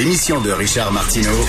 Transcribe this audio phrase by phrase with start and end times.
[0.00, 1.44] L'émission de Richard Martineau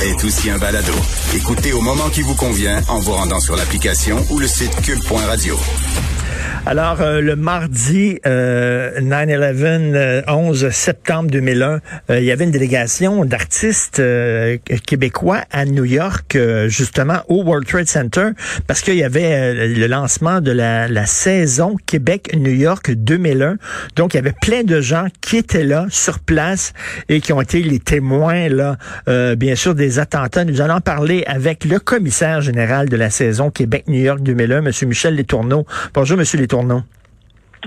[0.00, 0.92] est aussi un balado.
[1.34, 5.58] Écoutez au moment qui vous convient en vous rendant sur l'application ou le site cube.radio.
[6.68, 11.80] Alors, euh, le mardi euh, 9-11, 11 euh, septembre 2001,
[12.10, 14.02] euh, il y avait une délégation d'artistes
[14.84, 18.30] québécois à New York, justement au World Trade Center,
[18.66, 23.58] parce qu'il y avait le lancement de la, la saison Québec-New York 2001.
[23.94, 26.72] Donc, il y avait plein de gens qui étaient là, sur place,
[27.08, 28.76] et qui ont été les témoins, là,
[29.36, 30.44] bien sûr, des attentats.
[30.44, 34.72] Nous allons parler avec le commissaire général de la saison Québec-New York 2001, M.
[34.86, 35.64] Michel Letourneau.
[35.94, 36.24] Bonjour, M.
[36.34, 36.55] Letourneau.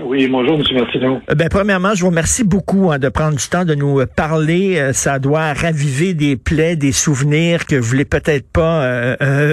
[0.02, 0.78] Oui, bonjour, M.
[0.78, 1.22] Martineau.
[1.30, 4.06] Euh, ben, premièrement, je vous remercie beaucoup hein, de prendre du temps de nous euh,
[4.06, 4.78] parler.
[4.78, 8.70] Euh, ça doit raviver des plaies, des souvenirs que vous voulez peut-être pas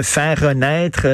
[0.03, 1.07] faire renaître,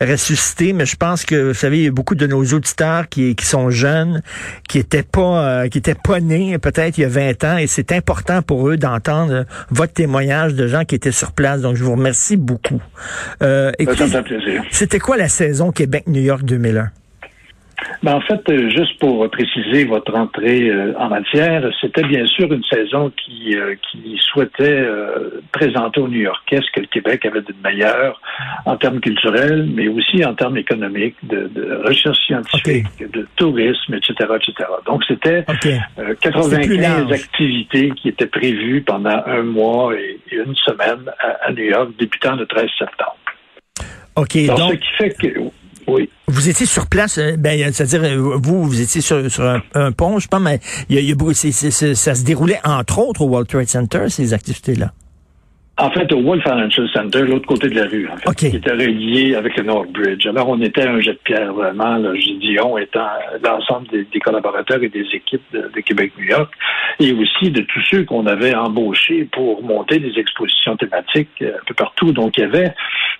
[0.00, 3.34] ressusciter, mais je pense que, vous savez, il y a beaucoup de nos auditeurs qui,
[3.34, 4.22] qui sont jeunes,
[4.68, 7.92] qui étaient pas qui étaient pas nés peut-être il y a 20 ans, et c'est
[7.92, 11.60] important pour eux d'entendre votre témoignage de gens qui étaient sur place.
[11.60, 12.80] Donc, je vous remercie beaucoup.
[14.22, 14.62] Plaisir.
[14.70, 16.90] C'était quoi la saison Québec-New York 2001?
[18.02, 22.52] Ben, en fait, euh, juste pour préciser votre entrée euh, en matière, c'était bien sûr
[22.52, 24.84] une saison qui, euh, qui souhaitait
[25.52, 28.20] présenter aux New-Yorkais ce que le Québec avait de meilleur
[28.66, 31.50] en termes culturels, mais aussi en termes économiques, de,
[31.84, 34.68] recherche scientifique, de tourisme, etc., etc.
[34.86, 35.44] Donc, c'était
[36.20, 42.36] 95 activités qui étaient prévues pendant un mois et, une semaine à, New York, débutant
[42.36, 43.16] le 13 septembre.
[44.16, 44.46] OK.
[44.46, 44.72] donc...
[44.72, 45.38] Ce qui fait que
[45.86, 46.08] oui.
[46.28, 49.18] Vous étiez sur place, euh, ben, c'est-à-dire, euh, vous, vous étiez sur,
[49.74, 53.26] un, pont, je sais pas, mais il y a, ça se déroulait entre autres au
[53.26, 54.92] World Trade Center, ces activités-là?
[55.78, 58.72] En fait, au World Financial Center, l'autre côté de la rue, en fait, qui était
[58.72, 60.26] relié avec le North Bridge.
[60.26, 63.08] Alors, on était un jet de pierre, vraiment, là, je dis on étant
[63.42, 66.52] l'ensemble des, collaborateurs et des équipes de, Québec-New York,
[67.00, 71.64] et aussi de tous ceux qu'on avait embauchés pour monter des expositions thématiques euh, un
[71.66, 72.12] peu partout.
[72.12, 72.74] Donc, il y avait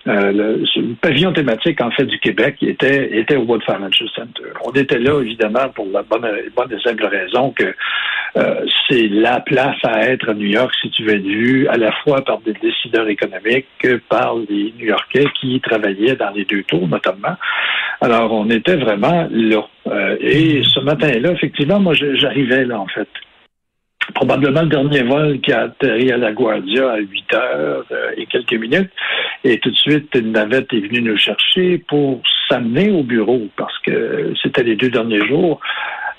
[0.07, 4.49] euh, le, pavillon thématique, en fait, du Québec était, était au World Financial Center.
[4.65, 7.73] On était là, évidemment, pour la bonne, bonne et simple raison que
[8.35, 11.77] euh, c'est la place à être à New York si tu veux être vu à
[11.77, 16.63] la fois par des décideurs économiques que par les New-Yorkais qui travaillaient dans les deux
[16.63, 17.35] tours, notamment.
[18.01, 19.67] Alors, on était vraiment là.
[19.87, 23.07] Euh, et ce matin-là, effectivement, moi, j'arrivais là, en fait
[24.13, 28.25] probablement le dernier vol qui a atterri à la Guardia à 8 heures euh, et
[28.25, 28.91] quelques minutes.
[29.43, 33.77] Et tout de suite, une navette est venue nous chercher pour s'amener au bureau parce
[33.79, 35.59] que c'était les deux derniers jours.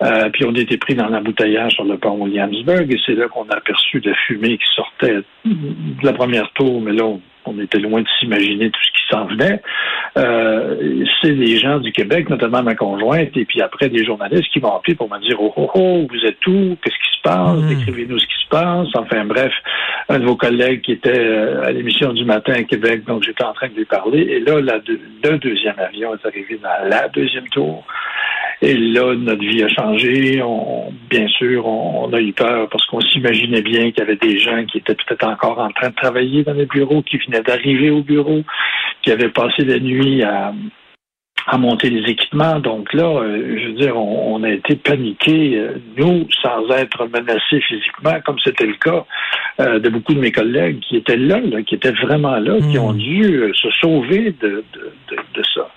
[0.03, 3.49] Euh, puis on était pris dans l'embouteillage sur le pont Williamsburg et c'est là qu'on
[3.49, 7.05] a aperçu la fumée qui sortait de la première tour, mais là,
[7.61, 9.61] était loin de s'imaginer tout ce qui s'en venait.
[10.17, 14.61] Euh, c'est des gens du Québec, notamment ma conjointe, et puis après des journalistes qui
[14.61, 16.77] m'ont appelé pour me dire Oh, oh, oh, vous êtes où?
[16.83, 17.59] Qu'est-ce qui se passe?
[17.59, 17.69] Hmm.
[17.69, 18.89] Décrivez-nous ce qui se passe.
[18.95, 19.53] Enfin, bref,
[20.09, 23.45] un de vos collègues qui était euh, à l'émission du matin à Québec, donc j'étais
[23.45, 27.49] en train de lui parler, et là, le deuxième avion est arrivé dans la deuxième
[27.49, 27.85] tour.
[28.65, 30.43] Et là, notre vie a changé.
[30.43, 34.39] On, bien sûr, on, a eu peur parce qu'on s'imaginait bien qu'il y avait des
[34.39, 37.91] gens qui étaient peut-être encore en train de travailler dans les bureaux, qui venaient d'arriver
[37.91, 38.41] au bureau,
[39.03, 40.55] qui avaient passé la nuit à,
[41.59, 42.59] monter les équipements.
[42.59, 47.61] Donc là, euh, je veux dire, on, a été paniqués, euh, nous, sans être menacés
[47.69, 49.05] physiquement, comme c'était le cas
[49.61, 52.95] euh, de beaucoup de mes collègues qui étaient là, qui étaient vraiment là, qui ont
[52.95, 52.99] hmm.
[52.99, 54.65] dû se sauver de,
[55.11, 55.69] de ça.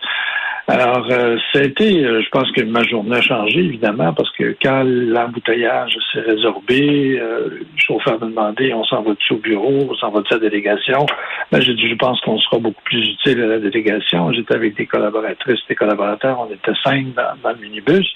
[0.70, 4.84] Alors, euh, été, euh, je pense que ma journée a changé, évidemment, parce que quand
[4.86, 10.12] l'embouteillage s'est résorbé, euh, le chauffeur m'a demandé on s'en va-tu au bureau, on s'en
[10.12, 11.06] va-tu à la délégation?
[11.52, 14.32] Ben, j'ai dit, je pense qu'on sera beaucoup plus utile à la délégation.
[14.34, 18.08] J'étais avec des collaboratrices, des collaborateurs, on était cinq dans, le minibus.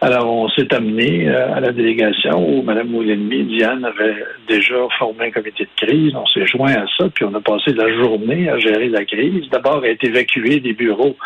[0.00, 5.26] Alors, on s'est amené euh, à la délégation où Mme Moulinmi, Diane, avait déjà formé
[5.26, 6.14] un comité de crise.
[6.16, 9.48] On s'est joint à ça, puis on a passé la journée à gérer la crise.
[9.50, 11.16] D'abord, à être évacué des bureaux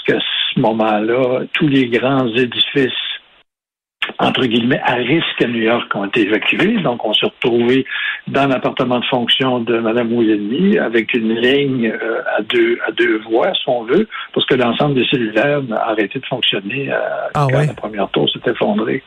[0.00, 0.18] qu'à
[0.54, 2.92] ce moment-là, tous les grands édifices
[4.18, 6.80] entre guillemets, à risque à New York ont été évacués.
[6.82, 7.86] Donc, on s'est retrouvé
[8.28, 13.18] dans l'appartement de fonction de Mme Williamy avec une ligne euh, à deux à deux
[13.18, 16.98] voies, si on veut, parce que l'ensemble des cellulaires a arrêté de fonctionner euh,
[17.34, 19.02] ah, quand la première tour s'est effondrée.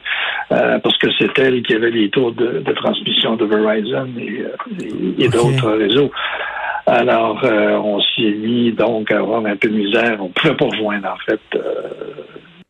[0.51, 4.07] Euh, parce que c'est elle qui avait les tours de, transmission de Verizon
[5.17, 6.11] et, d'autres réseaux.
[6.87, 10.17] Alors, on s'y est mis donc à avoir un peu de misère.
[10.19, 11.59] On ne pouvait pas rejoindre, en fait,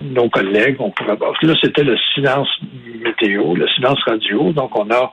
[0.01, 0.77] nos collègues.
[0.79, 2.47] On pouvait Là, c'était le silence
[3.03, 4.51] météo, le silence radio.
[4.51, 5.11] Donc, on a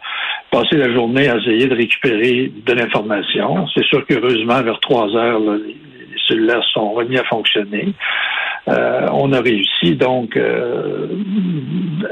[0.51, 3.67] passé la journée à essayer de récupérer de l'information.
[3.75, 5.77] C'est sûr qu'heureusement, vers trois heures, les
[6.29, 7.95] cellulaires sont remis à fonctionner.
[8.69, 11.09] Euh, on a réussi donc euh,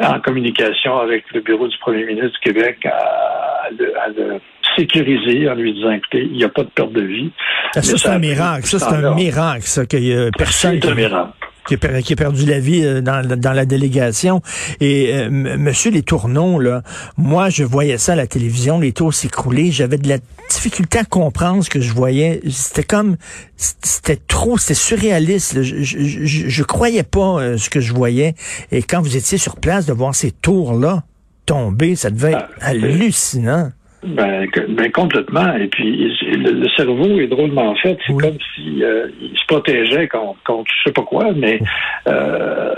[0.02, 4.40] en communication avec le bureau du premier ministre du Québec à, le,
[4.76, 7.30] sécuriser en lui disant écoutez, il n'y a pas de perte de vie.
[7.74, 8.66] Ça, c'est un miracle.
[8.66, 10.78] Ça, c'est un miracle, ça, qu'il y a personne.
[10.82, 11.32] C'est un miracle
[11.66, 14.42] qui a, perdu la vie euh, dans, dans la délégation.
[14.80, 16.82] Et euh, Monsieur Les Tourneaux, là,
[17.16, 19.70] moi, je voyais ça à la télévision, les tours s'écrouler.
[19.70, 20.18] J'avais de la
[20.50, 22.40] difficulté à comprendre ce que je voyais.
[22.50, 23.16] C'était comme,
[23.56, 25.62] c'était trop, c'était surréaliste.
[25.62, 28.34] Je, je, je, croyais pas euh, ce que je voyais.
[28.72, 31.04] Et quand vous étiez sur place, de voir ces tours-là
[31.46, 33.70] tomber, ça devait être ah, hallucinant.
[34.02, 35.54] Ben, ben, complètement.
[35.56, 37.98] Et puis le, cerveau est drôlement fait.
[38.06, 41.32] C'est comme si euh, il se protégeait contre, contre je sais pas quoi.
[41.36, 41.60] Mais
[42.06, 42.74] euh,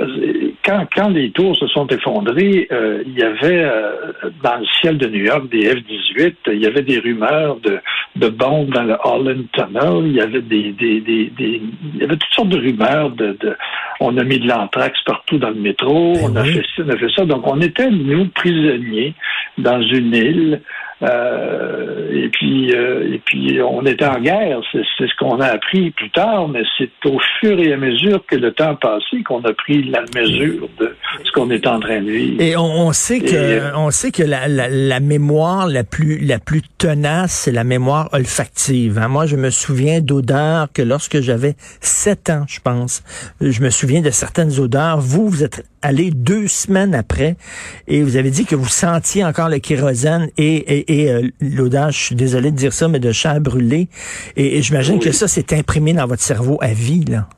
[0.65, 3.71] quand quand les tours se sont effondrés, euh, il y avait
[4.43, 6.35] dans le ciel de New York des F-18.
[6.49, 7.79] Il y avait des rumeurs de
[8.17, 10.07] de bombes dans le Holland Tunnel.
[10.07, 11.63] Il y avait des des, des, des
[11.95, 13.57] il y avait toutes sortes de rumeurs de, de
[14.01, 16.15] on a mis de l'anthrax partout dans le métro.
[16.15, 17.25] Ben on a fait ça, on a fait ça.
[17.25, 19.15] Donc on était nous prisonniers
[19.57, 20.61] dans une île.
[21.03, 24.61] Euh, et puis, euh, et puis, on était en guerre.
[24.73, 28.37] C'est ce qu'on a appris plus tard, mais c'est au fur et à mesure que
[28.37, 30.95] le temps passé qu'on a pris la mesure de
[31.25, 32.41] ce qu'on est en train de vivre.
[32.41, 36.39] Et on, sait que, euh, on sait que la, la, la, mémoire la plus, la
[36.39, 38.99] plus tenace, c'est la mémoire olfactive.
[38.99, 39.09] Hein.
[39.09, 43.03] Moi, je me souviens d'odeurs que lorsque j'avais sept ans, je pense,
[43.41, 45.01] je me souviens de certaines odeurs.
[45.01, 47.37] Vous, vous êtes allé deux semaines après
[47.89, 51.99] et vous avez dit que vous sentiez encore le kérosène et, et, euh, l'odeur, je
[51.99, 53.89] suis désolé de dire ça, mais de chair brûlée.
[54.37, 57.29] Et, j'imagine que ça, s'est imprimé dans votre cerveau à vie, là.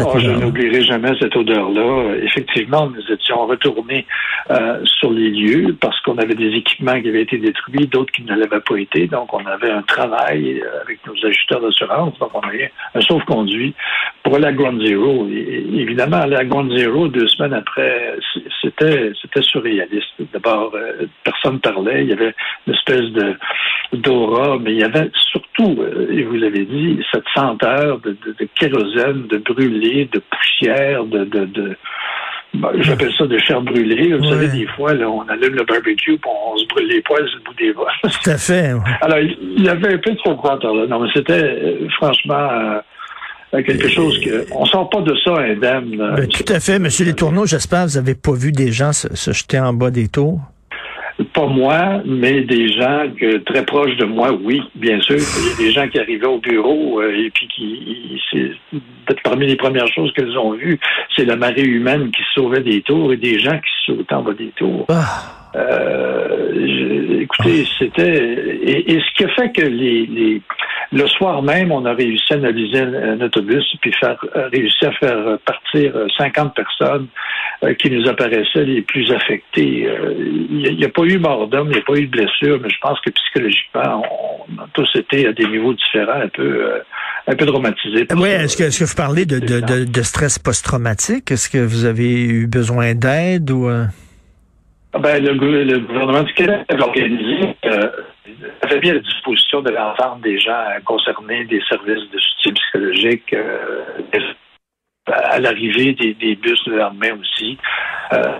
[0.00, 2.14] Oh, je n'oublierai jamais cette odeur-là.
[2.22, 4.06] Effectivement, nous étions retournés
[4.50, 8.22] euh, sur les lieux parce qu'on avait des équipements qui avaient été détruits, d'autres qui
[8.22, 9.06] ne l'avaient pas été.
[9.06, 12.18] Donc, on avait un travail euh, avec nos ajusteurs d'assurance.
[12.18, 13.74] Donc, on avait un sauf-conduit
[14.22, 15.26] pour aller à Ground Zero.
[15.30, 18.14] Et, évidemment, aller à Ground Zero deux semaines après,
[18.60, 20.12] c'était c'était surréaliste.
[20.34, 22.04] D'abord, euh, personne parlait.
[22.04, 22.34] Il y avait
[22.66, 23.36] une espèce de
[23.94, 28.48] d'aura, mais il y avait surtout, et vous l'avez dit, cette senteur de, de, de
[28.54, 29.38] kérosène, de
[29.80, 31.76] de poussière, de, de, de
[32.54, 34.14] ben, j'appelle ça de chair brûlée.
[34.14, 37.28] Vous savez, des fois, là, on allume le barbecue et on se brûle les poils
[37.28, 37.92] sur le bout des bras.
[38.02, 38.72] Tout à fait.
[39.02, 40.86] Alors, il y avait un peu de ce là.
[40.88, 42.80] Non, mais c'était euh, franchement
[43.52, 45.96] euh, quelque chose que on sort pas de ça indemne.
[45.96, 47.46] Ben, tout à fait, Monsieur Les Tourneaux.
[47.46, 50.40] J'espère que vous n'avez pas vu des gens se jeter en bas des tours
[51.24, 55.16] pas moi, mais des gens que, très proches de moi, oui, bien sûr.
[55.16, 59.46] Il y a des gens qui arrivaient au bureau euh, et puis qui, c'est parmi
[59.46, 60.78] les premières choses qu'elles ont vues,
[61.16, 64.34] c'est la marée humaine qui sauvait des tours et des gens qui sautaient en bas
[64.34, 64.86] des tours.
[64.88, 65.38] Ah.
[65.56, 70.42] Euh, écoutez, c'était et, ce qui a fait que les, les,
[70.92, 74.92] le soir même, on a réussi à analyser un, autobus puis faire euh, réussi à
[74.92, 77.06] faire partir 50 personnes
[77.62, 79.88] euh, qui nous apparaissaient les plus affectés.
[80.50, 82.70] Il n'y a, pas eu mort d'homme, il n'y a pas eu de blessure, mais
[82.70, 84.02] je pense que psychologiquement,
[84.48, 86.80] on, a tous été à des niveaux différents, un peu
[87.26, 88.06] un peu traumatisés.
[88.16, 91.30] Oui, est-ce que, vous parlez de, de, de, de stress post-traumatique?
[91.30, 93.68] Est-ce que vous avez eu besoin d'aide ou
[94.94, 97.90] ah ben, le, le, gouvernement du Québec avait organisé, euh,
[98.62, 103.32] avait mis à la disposition de l'ensemble des gens concernés des services de soutien psychologique
[103.32, 103.84] euh,
[105.06, 107.58] à l'arrivée des, des, bus le lendemain aussi.
[108.12, 108.38] Euh,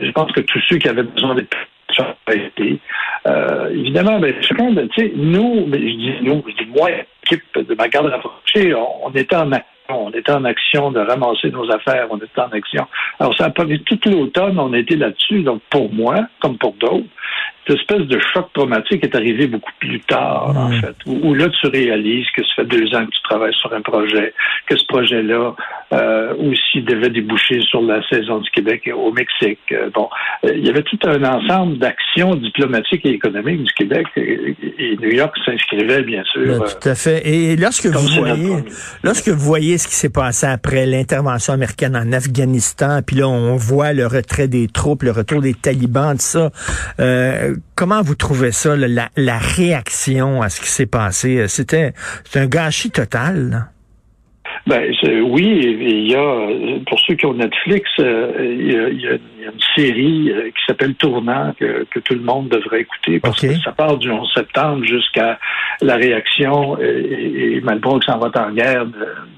[0.00, 1.56] je pense que tous ceux qui avaient besoin d'être.
[3.26, 7.88] Euh, évidemment, ben, chacun, ben, nous, je dis nous, je dis moi, l'équipe de ma
[7.88, 9.50] garde rapprochée, on, on était en
[9.88, 12.86] on était en action de ramasser nos affaires, on était en action.
[13.20, 15.42] Alors, ça a pris toute l'automne, on était là-dessus.
[15.42, 17.04] Donc, pour moi, comme pour d'autres,
[17.66, 21.66] cette espèce de choc traumatique est arrivé beaucoup plus tard, en fait, où, là, tu
[21.68, 24.34] réalises que ça fait deux ans que tu travailles sur un projet,
[24.66, 25.54] que ce projet-là
[25.92, 29.60] euh, aussi devait déboucher sur la saison du Québec au Mexique.
[29.72, 30.08] Euh, bon,
[30.44, 34.54] euh, il y avait tout un ensemble d'actions diplomatiques et économiques du Québec et,
[35.00, 36.58] New York s'inscrivait, bien sûr.
[36.58, 37.26] Ben, tout à fait.
[37.26, 38.56] Et lorsque vous voyez,
[39.02, 43.56] lorsque vous voyez ce qui s'est passé après l'intervention américaine en Afghanistan, puis là, on
[43.56, 46.50] voit le retrait des troupes, le retour des talibans, tout ça,
[47.74, 51.46] comment vous trouvez ça, la, la, réaction à ce qui s'est passé?
[51.48, 51.92] C'était
[52.34, 53.68] un gâchis total.
[54.66, 54.94] Ben
[55.26, 56.48] oui, il y a
[56.86, 61.52] pour ceux qui ont Netflix, euh, il, y a, une série euh, qui s'appelle Tournant
[61.58, 65.38] que, tout le monde devrait écouter parce que ça part du 11 septembre jusqu'à
[65.82, 68.86] la réaction et, et Malbrook s'en va en guerre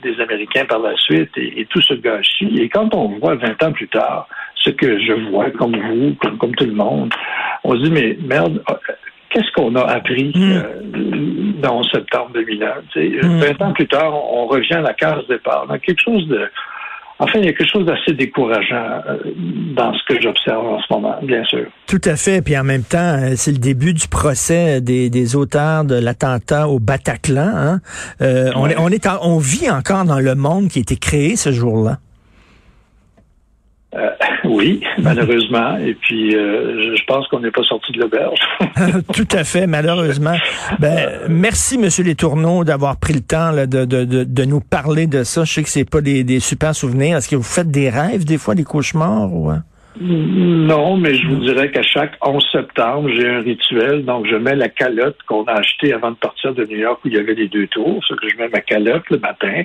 [0.03, 2.61] des Américains par la suite et, tout ce gâchis.
[2.61, 6.39] Et quand on voit 20 ans plus tard ce que je vois comme vous, comme,
[6.39, 7.13] comme tout le monde,
[7.67, 8.63] on se dit mais merde,
[9.31, 10.53] qu'est-ce qu'on a appris hmm.
[10.53, 12.69] euh, dans septembre 2001?
[12.95, 13.63] 20 hmm.
[13.63, 15.67] ans plus tard, on revient à la case départ.
[15.67, 16.49] Donc, quelque chose de.
[17.19, 19.17] Enfin, il y a quelque chose d'assez décourageant euh,
[19.75, 21.65] dans ce que j'observe en ce moment, bien sûr.
[21.87, 22.43] Tout à fait.
[22.43, 26.79] Puis en même temps, euh, c'est le début du procès des, auteurs de l'attentat au
[26.79, 27.53] Bataclan.
[27.55, 27.81] Hein?
[28.21, 31.53] on, est, on, est on vit encore dans le monde qui a été créé ce
[31.53, 31.99] jour-là.
[33.97, 34.11] Euh,
[34.49, 35.77] oui, malheureusement.
[35.79, 38.39] Et puis, euh, je pense qu'on n'est pas sorti de l'auberge.
[39.15, 40.37] Tout à fait, malheureusement.
[40.79, 45.25] Ben, merci, Monsieur Tourneaux, d'avoir pris le temps de, de, de, de, nous parler de
[45.25, 45.45] ça.
[45.45, 47.17] Je sais que c'est pas des, des super souvenirs.
[47.17, 49.33] Est-ce que vous faites des rêves, des fois, des cauchemars?
[49.33, 49.51] Ou...
[49.51, 49.63] Hein?
[49.99, 54.05] Non, mais je vous dirais qu'à chaque 11 septembre, j'ai un rituel.
[54.05, 57.09] Donc, je mets la calotte qu'on a achetée avant de partir de New York où
[57.09, 58.05] il y avait les deux tours.
[58.07, 59.63] C'est que je mets ma calotte le matin.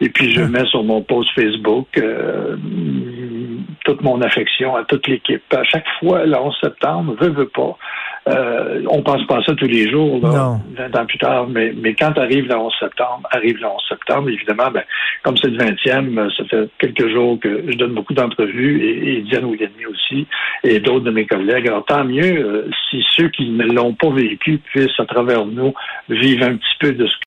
[0.00, 0.48] Et puis, je ah.
[0.48, 2.56] mets sur mon post Facebook euh,
[3.86, 5.42] toute mon affection à toute l'équipe.
[5.54, 7.78] À chaque fois, le 11 septembre, veut, veut pas.
[8.28, 11.72] Euh, on pense pas à ça tous les jours, là, 20 ans plus tard, mais,
[11.80, 14.82] mais quand arrive le 11 septembre, arrive le 11 septembre, évidemment, ben,
[15.22, 19.20] comme c'est le 20e, ça fait quelques jours que je donne beaucoup d'entrevues, et, et
[19.22, 20.26] Diane Ouliani aussi,
[20.64, 21.68] et d'autres de mes collègues.
[21.68, 25.72] Alors, tant mieux euh, si ceux qui ne l'ont pas vécu puissent, à travers nous,
[26.08, 27.16] vivre un petit peu de ce